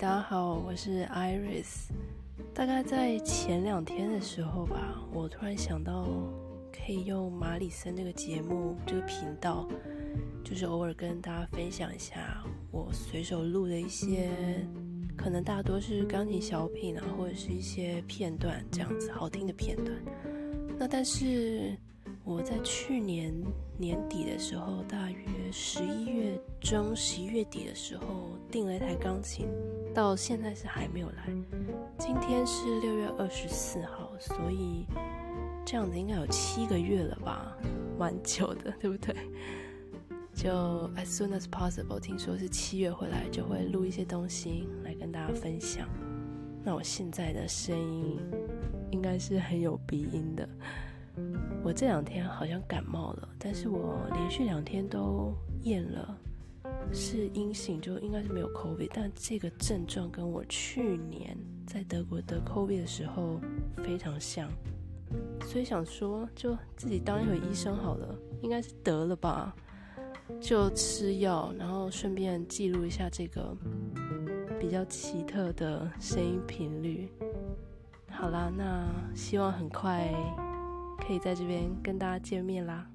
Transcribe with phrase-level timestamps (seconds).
[0.00, 1.90] 大家好，我是 Iris。
[2.54, 6.08] 大概在前两天的时候吧，我突然想到
[6.72, 9.68] 可以用马里森这个节目、这个频道，
[10.42, 14.30] 就是偶尔跟大家分享一下我随手录的一些，
[15.18, 19.94] 可能大多是钢琴小品啊，或者是一些片段这样子好听的片段。
[20.78, 21.76] 那但是
[22.24, 23.34] 我在去年
[23.76, 29.46] 年底的时候，大约十一月中、十一月底的时候订了一台钢琴。
[29.94, 31.26] 到现在是还没有来，
[31.98, 34.86] 今天是六月二十四号，所以
[35.64, 37.56] 这样子应该有七个月了吧，
[37.98, 39.14] 蛮久的，对不对？
[40.32, 40.50] 就
[40.96, 45.88] as soon as possible，听说是七月回来就会录一些东西来跟大家分享。
[46.62, 48.18] 那我现在的声音
[48.90, 50.48] 应该是很有鼻音的，
[51.64, 56.16] 我这两天好像感冒了，但是我连续两天都验了。
[56.92, 61.36] 是阴性，就应该是没有 COVID，但这个症状跟我去年
[61.66, 63.40] 在德国得 COVID 的时候
[63.84, 64.50] 非常像，
[65.44, 69.54] 所以想说就自己当一回医生好了，应该是得了吧，
[70.40, 73.56] 就吃药，然后顺便记录一下这个
[74.58, 77.08] 比较奇特的声音频率。
[78.10, 80.12] 好啦，那希望很快
[80.98, 82.86] 可以在这边跟大家见面啦。